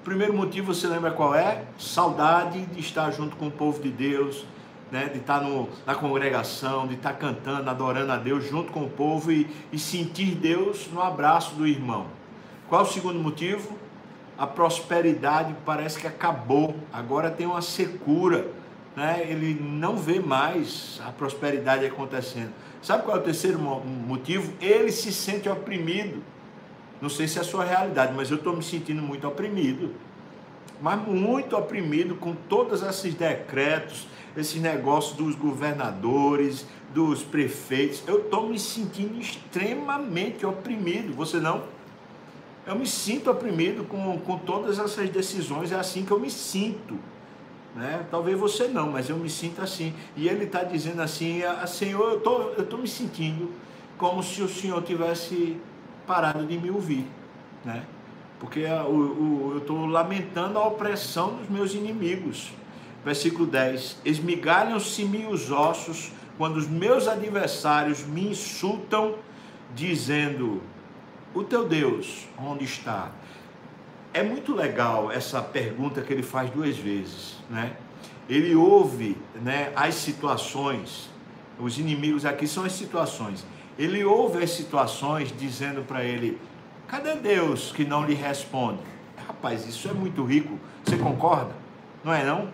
O 0.00 0.04
primeiro 0.04 0.32
motivo, 0.32 0.72
você 0.72 0.86
lembra 0.86 1.10
qual 1.10 1.34
é? 1.34 1.64
Saudade 1.78 2.64
de 2.64 2.80
estar 2.80 3.10
junto 3.10 3.36
com 3.36 3.48
o 3.48 3.50
povo 3.50 3.82
de 3.82 3.90
Deus, 3.90 4.46
né? 4.90 5.10
de 5.12 5.18
estar 5.18 5.42
no, 5.42 5.68
na 5.86 5.94
congregação, 5.94 6.86
de 6.86 6.94
estar 6.94 7.12
cantando, 7.12 7.68
adorando 7.68 8.10
a 8.10 8.16
Deus 8.16 8.48
junto 8.48 8.72
com 8.72 8.84
o 8.84 8.88
povo 8.88 9.30
e, 9.30 9.46
e 9.70 9.78
sentir 9.78 10.34
Deus 10.34 10.88
no 10.90 11.02
abraço 11.02 11.54
do 11.56 11.66
irmão. 11.66 12.06
Qual 12.68 12.82
o 12.82 12.86
segundo 12.86 13.18
motivo? 13.18 13.76
A 14.38 14.46
prosperidade 14.46 15.54
parece 15.66 15.98
que 15.98 16.06
acabou, 16.06 16.76
agora 16.92 17.30
tem 17.30 17.46
uma 17.46 17.60
secura 17.60 18.48
né, 18.98 19.24
ele 19.28 19.54
não 19.54 19.96
vê 19.96 20.18
mais 20.18 21.00
a 21.06 21.12
prosperidade 21.12 21.86
acontecendo. 21.86 22.50
Sabe 22.82 23.04
qual 23.04 23.16
é 23.16 23.20
o 23.20 23.22
terceiro 23.22 23.56
motivo? 23.56 24.52
Ele 24.60 24.90
se 24.90 25.12
sente 25.12 25.48
oprimido. 25.48 26.20
Não 27.00 27.08
sei 27.08 27.28
se 27.28 27.38
é 27.38 27.42
a 27.42 27.44
sua 27.44 27.64
realidade, 27.64 28.12
mas 28.12 28.28
eu 28.28 28.38
estou 28.38 28.56
me 28.56 28.62
sentindo 28.62 29.00
muito 29.00 29.26
oprimido. 29.28 29.94
Mas 30.82 31.00
muito 31.06 31.56
oprimido 31.56 32.16
com 32.16 32.34
todos 32.34 32.82
esses 32.82 33.14
decretos, 33.14 34.08
esses 34.36 34.60
negócios 34.60 35.16
dos 35.16 35.36
governadores, 35.36 36.66
dos 36.92 37.22
prefeitos. 37.22 38.02
Eu 38.04 38.22
estou 38.22 38.48
me 38.48 38.58
sentindo 38.58 39.20
extremamente 39.20 40.44
oprimido. 40.44 41.14
Você 41.14 41.38
não? 41.38 41.62
Eu 42.68 42.76
me 42.76 42.86
sinto 42.86 43.30
oprimido 43.30 43.82
com, 43.84 44.18
com 44.18 44.36
todas 44.36 44.78
essas 44.78 45.08
decisões. 45.08 45.72
É 45.72 45.76
assim 45.76 46.04
que 46.04 46.10
eu 46.10 46.20
me 46.20 46.30
sinto. 46.30 46.98
Né? 47.74 48.04
Talvez 48.10 48.38
você 48.38 48.68
não, 48.68 48.90
mas 48.90 49.08
eu 49.08 49.16
me 49.16 49.30
sinto 49.30 49.62
assim. 49.62 49.94
E 50.14 50.28
ele 50.28 50.44
está 50.44 50.62
dizendo 50.64 51.00
assim: 51.00 51.42
ah, 51.42 51.66
Senhor, 51.66 52.12
eu 52.12 52.20
tô, 52.20 52.50
estou 52.50 52.66
tô 52.66 52.76
me 52.76 52.86
sentindo 52.86 53.50
como 53.96 54.22
se 54.22 54.42
o 54.42 54.48
Senhor 54.48 54.82
tivesse 54.82 55.56
parado 56.06 56.44
de 56.44 56.58
me 56.58 56.70
ouvir. 56.70 57.06
Né? 57.64 57.86
Porque 58.38 58.66
o, 58.66 59.52
eu 59.52 59.58
estou 59.58 59.86
lamentando 59.86 60.58
a 60.58 60.68
opressão 60.68 61.36
dos 61.36 61.48
meus 61.48 61.72
inimigos. 61.72 62.50
Versículo 63.02 63.46
10: 63.46 64.02
Esmigalham-se-me 64.04 65.24
os 65.24 65.50
ossos 65.50 66.12
quando 66.36 66.58
os 66.58 66.68
meus 66.68 67.08
adversários 67.08 68.04
me 68.04 68.28
insultam, 68.28 69.14
dizendo: 69.74 70.60
O 71.38 71.44
teu 71.44 71.68
Deus, 71.68 72.26
onde 72.38 72.64
está? 72.64 73.10
é 74.12 74.22
muito 74.22 74.54
legal 74.54 75.12
essa 75.12 75.40
pergunta 75.40 76.00
que 76.00 76.12
ele 76.12 76.22
faz 76.22 76.50
duas 76.50 76.76
vezes, 76.76 77.36
né? 77.48 77.76
Ele 78.28 78.54
ouve, 78.54 79.16
né, 79.36 79.72
as 79.74 79.94
situações, 79.94 81.08
os 81.58 81.78
inimigos 81.78 82.24
aqui 82.24 82.46
são 82.46 82.64
as 82.64 82.72
situações. 82.72 83.46
Ele 83.78 84.04
ouve 84.04 84.42
as 84.42 84.50
situações 84.50 85.32
dizendo 85.36 85.82
para 85.82 86.04
ele: 86.04 86.38
"Cadê 86.86 87.14
Deus 87.14 87.72
que 87.72 87.84
não 87.84 88.04
lhe 88.04 88.14
responde?" 88.14 88.80
Rapaz, 89.26 89.66
isso 89.66 89.88
é 89.88 89.92
muito 89.92 90.24
rico. 90.24 90.58
Você 90.84 90.96
concorda? 90.96 91.54
Não 92.02 92.12
é 92.12 92.24
não? 92.24 92.48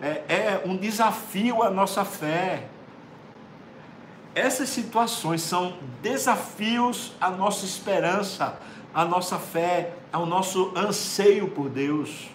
É, 0.00 0.22
é 0.28 0.62
um 0.64 0.76
desafio 0.76 1.62
à 1.62 1.70
nossa 1.70 2.04
fé. 2.04 2.68
Essas 4.34 4.68
situações 4.68 5.42
são 5.42 5.74
desafios 6.00 7.12
à 7.20 7.30
nossa 7.30 7.64
esperança, 7.64 8.58
à 8.94 9.04
nossa 9.04 9.38
fé, 9.38 9.94
ao 10.12 10.24
nosso 10.24 10.72
anseio 10.76 11.48
por 11.48 11.68
Deus. 11.68 12.28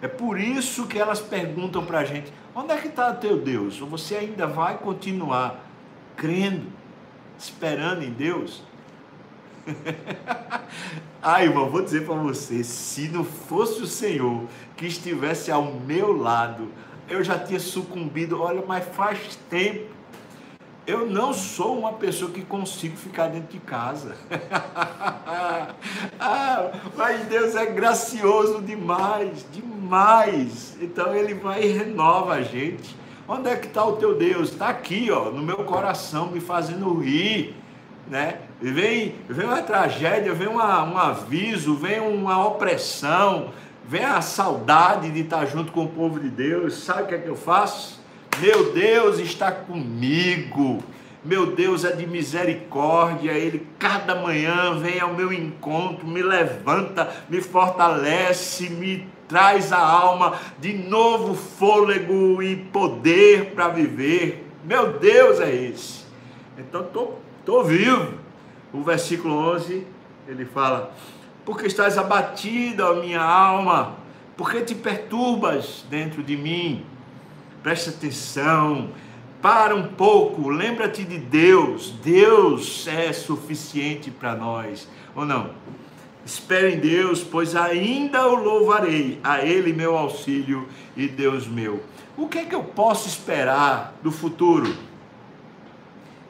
É 0.00 0.08
por 0.08 0.38
isso 0.38 0.86
que 0.86 0.98
elas 0.98 1.20
perguntam 1.20 1.84
para 1.84 2.00
a 2.00 2.04
gente: 2.04 2.32
onde 2.54 2.72
é 2.72 2.76
que 2.76 2.88
está 2.88 3.10
o 3.10 3.16
teu 3.16 3.38
Deus? 3.38 3.78
Você 3.78 4.16
ainda 4.16 4.46
vai 4.46 4.78
continuar 4.78 5.64
crendo, 6.16 6.66
esperando 7.38 8.02
em 8.02 8.10
Deus? 8.10 8.62
Ai, 11.22 11.44
irmão, 11.48 11.68
vou 11.68 11.82
dizer 11.82 12.06
para 12.06 12.14
você: 12.16 12.64
se 12.64 13.08
não 13.08 13.24
fosse 13.24 13.82
o 13.82 13.86
Senhor 13.86 14.44
que 14.76 14.86
estivesse 14.86 15.50
ao 15.50 15.64
meu 15.72 16.12
lado, 16.16 16.68
eu 17.08 17.22
já 17.22 17.38
tinha 17.38 17.60
sucumbido. 17.60 18.40
Olha, 18.40 18.62
mas 18.66 18.84
faz 18.94 19.38
tempo. 19.48 19.94
Eu 20.86 21.06
não 21.06 21.32
sou 21.32 21.78
uma 21.78 21.92
pessoa 21.94 22.30
que 22.30 22.42
consigo 22.42 22.96
ficar 22.96 23.28
dentro 23.28 23.52
de 23.52 23.58
casa. 23.58 24.16
ah, 26.20 26.70
mas 26.96 27.24
Deus 27.26 27.54
é 27.54 27.66
gracioso 27.66 28.60
demais, 28.60 29.46
demais. 29.50 30.76
Então 30.80 31.14
Ele 31.14 31.34
vai 31.34 31.64
e 31.64 31.72
renova 31.72 32.34
a 32.34 32.42
gente. 32.42 32.94
Onde 33.26 33.48
é 33.48 33.56
que 33.56 33.66
está 33.66 33.84
o 33.84 33.96
teu 33.96 34.14
Deus? 34.14 34.50
Está 34.50 34.68
aqui, 34.68 35.10
ó, 35.10 35.30
no 35.30 35.42
meu 35.42 35.64
coração, 35.64 36.30
me 36.30 36.40
fazendo 36.40 36.98
rir 36.98 37.56
né? 38.06 38.38
Vem, 38.60 39.14
vem 39.28 39.46
uma 39.46 39.62
tragédia, 39.62 40.32
vem 40.32 40.48
uma, 40.48 40.84
um 40.84 40.96
aviso, 40.96 41.74
vem 41.74 42.00
uma 42.00 42.46
opressão, 42.46 43.50
vem 43.86 44.04
a 44.04 44.20
saudade 44.20 45.10
de 45.10 45.20
estar 45.20 45.44
junto 45.46 45.72
com 45.72 45.84
o 45.84 45.88
povo 45.88 46.20
de 46.20 46.28
Deus. 46.28 46.74
Sabe 46.84 47.02
o 47.02 47.06
que 47.06 47.14
é 47.14 47.18
que 47.18 47.28
eu 47.28 47.36
faço? 47.36 48.02
Meu 48.40 48.72
Deus 48.72 49.18
está 49.18 49.52
comigo. 49.52 50.82
Meu 51.24 51.46
Deus 51.46 51.84
é 51.84 51.92
de 51.92 52.06
misericórdia, 52.06 53.32
Ele 53.32 53.66
cada 53.78 54.14
manhã 54.14 54.78
vem 54.78 55.00
ao 55.00 55.14
meu 55.14 55.32
encontro, 55.32 56.06
me 56.06 56.22
levanta, 56.22 57.10
me 57.30 57.40
fortalece, 57.40 58.68
me 58.68 59.08
traz 59.26 59.72
a 59.72 59.78
alma 59.78 60.38
de 60.58 60.74
novo 60.74 61.34
fôlego 61.34 62.42
e 62.42 62.56
poder 62.56 63.52
para 63.54 63.68
viver. 63.68 64.46
Meu 64.62 64.98
Deus 64.98 65.40
é 65.40 65.54
esse. 65.54 66.04
Então 66.58 66.82
estou 66.82 67.24
estou 67.40 67.62
vivo. 67.62 68.14
O 68.72 68.82
versículo 68.82 69.34
11, 69.54 69.86
ele 70.26 70.44
fala: 70.44 70.92
Porque 71.44 71.66
estás 71.66 71.96
abatida, 71.96 72.92
minha 72.94 73.22
alma, 73.22 73.96
porque 74.36 74.62
te 74.62 74.74
perturbas 74.74 75.84
dentro 75.88 76.22
de 76.22 76.36
mim. 76.36 76.84
Presta 77.64 77.88
atenção, 77.88 78.90
para 79.40 79.74
um 79.74 79.88
pouco, 79.88 80.50
lembra-te 80.50 81.02
de 81.02 81.16
Deus. 81.16 81.92
Deus 82.04 82.86
é 82.86 83.10
suficiente 83.10 84.10
para 84.10 84.36
nós, 84.36 84.86
ou 85.16 85.24
não? 85.24 85.52
Espere 86.26 86.74
em 86.74 86.78
Deus, 86.78 87.24
pois 87.24 87.56
ainda 87.56 88.28
o 88.28 88.34
louvarei, 88.34 89.18
a 89.24 89.40
Ele 89.40 89.72
meu 89.72 89.96
auxílio 89.96 90.68
e 90.94 91.08
Deus 91.08 91.48
meu. 91.48 91.82
O 92.18 92.28
que 92.28 92.36
é 92.36 92.44
que 92.44 92.54
eu 92.54 92.62
posso 92.62 93.08
esperar 93.08 93.94
do 94.02 94.12
futuro? 94.12 94.76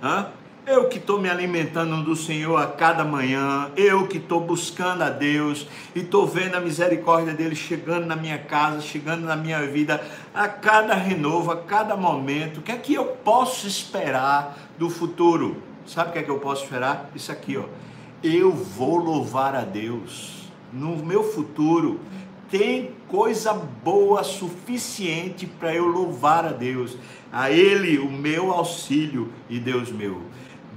Hã? 0.01 0.29
Eu 0.67 0.89
que 0.89 0.97
estou 0.97 1.21
me 1.21 1.29
alimentando 1.29 2.03
do 2.03 2.17
Senhor 2.17 2.57
a 2.57 2.67
cada 2.67 3.05
manhã, 3.05 3.71
eu 3.77 4.09
que 4.09 4.17
estou 4.17 4.41
buscando 4.41 5.03
a 5.03 5.11
Deus 5.11 5.67
e 5.95 6.01
estou 6.01 6.27
vendo 6.27 6.55
a 6.55 6.61
misericórdia 6.61 7.35
dele 7.35 7.55
chegando 7.55 8.07
na 8.07 8.17
minha 8.17 8.39
casa, 8.39 8.81
chegando 8.81 9.27
na 9.27 9.37
minha 9.37 9.67
vida, 9.67 10.03
a 10.35 10.49
cada 10.49 10.95
renovo, 10.95 11.51
a 11.51 11.57
cada 11.59 11.95
momento. 11.97 12.61
O 12.61 12.63
que 12.63 12.73
é 12.73 12.79
que 12.79 12.95
eu 12.95 13.05
posso 13.05 13.67
esperar 13.67 14.57
do 14.79 14.89
futuro? 14.89 15.63
Sabe 15.87 16.09
o 16.09 16.13
que 16.15 16.21
é 16.21 16.23
que 16.23 16.31
eu 16.31 16.39
posso 16.39 16.65
esperar? 16.65 17.11
Isso 17.15 17.31
aqui, 17.31 17.59
ó. 17.59 17.65
Eu 18.23 18.51
vou 18.51 18.97
louvar 18.97 19.55
a 19.55 19.65
Deus. 19.67 20.51
No 20.73 20.97
meu 20.97 21.23
futuro 21.25 22.01
tem 22.51 22.93
coisa 23.07 23.53
boa 23.53 24.25
suficiente 24.25 25.47
para 25.47 25.75
eu 25.75 25.87
louvar 25.87 26.47
a 26.47 26.53
Deus. 26.53 26.97
A 27.31 27.51
Ele 27.51 27.99
o 27.99 28.11
meu 28.11 28.51
auxílio 28.51 29.31
e 29.51 29.59
Deus 29.59 29.93
meu. 29.93 30.23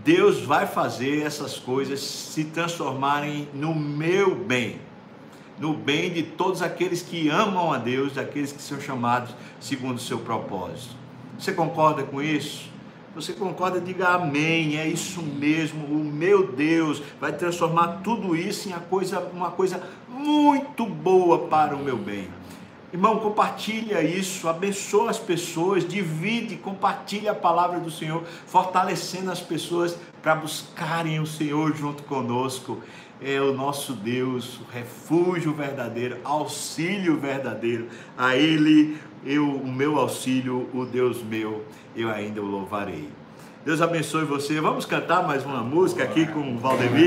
Deus 0.08 0.40
vai 0.40 0.66
fazer 0.66 1.24
essas 1.24 1.60
coisas 1.60 2.00
se 2.00 2.46
transformarem 2.46 3.46
no 3.54 3.76
meu 3.76 4.34
bem, 4.34 4.80
no 5.60 5.74
bem 5.74 6.14
de 6.14 6.24
todos 6.24 6.62
aqueles 6.62 7.02
que 7.02 7.28
amam 7.28 7.74
a 7.74 7.78
Deus, 7.78 8.14
daqueles 8.14 8.54
que 8.54 8.62
são 8.62 8.80
chamados 8.80 9.36
segundo 9.60 9.98
o 9.98 10.00
seu 10.00 10.20
propósito. 10.20 10.96
Você 11.38 11.52
concorda 11.52 12.04
com 12.04 12.22
isso? 12.22 12.70
Você 13.16 13.34
concorda? 13.34 13.82
Diga 13.82 14.08
amém. 14.16 14.78
É 14.78 14.88
isso 14.88 15.22
mesmo. 15.22 15.84
O 15.88 16.02
meu 16.02 16.54
Deus 16.54 17.04
vai 17.20 17.34
transformar 17.34 18.00
tudo 18.02 18.34
isso 18.34 18.70
em 18.70 18.72
uma 18.72 18.80
coisa, 18.80 19.20
uma 19.20 19.52
coisa 19.52 19.84
muito 20.08 20.86
boa 20.86 21.50
para 21.50 21.76
o 21.76 21.84
meu 21.84 21.98
bem. 21.98 22.30
Irmão, 22.94 23.20
compartilha 23.20 24.02
isso, 24.02 24.48
abençoa 24.48 25.10
as 25.10 25.20
pessoas, 25.20 25.86
divide, 25.86 26.56
compartilha 26.56 27.32
a 27.32 27.36
palavra 27.36 27.82
do 27.82 27.92
Senhor, 27.92 28.24
fortalecendo 28.46 29.30
as 29.30 29.42
pessoas 29.42 29.98
para 30.22 30.36
buscarem 30.36 31.20
o 31.20 31.26
Senhor 31.26 31.76
junto 31.76 32.04
conosco. 32.04 32.82
É 33.22 33.42
o 33.42 33.52
nosso 33.52 33.92
Deus, 33.92 34.60
o 34.60 34.72
refúgio 34.72 35.54
verdadeiro, 35.54 36.18
auxílio 36.24 37.18
verdadeiro. 37.18 37.90
A 38.18 38.38
Ele, 38.38 38.98
eu, 39.26 39.44
o 39.44 39.68
meu 39.68 39.98
auxílio, 39.98 40.70
o 40.74 40.86
Deus 40.86 41.22
meu, 41.22 41.66
eu 41.94 42.10
ainda 42.10 42.42
o 42.42 42.46
louvarei. 42.46 43.10
Deus 43.66 43.82
abençoe 43.82 44.24
você. 44.24 44.62
Vamos 44.62 44.86
cantar 44.86 45.28
mais 45.28 45.44
uma 45.44 45.62
música 45.62 46.02
aqui 46.02 46.26
com 46.26 46.56
o 46.56 46.58
Valdemir. 46.58 47.06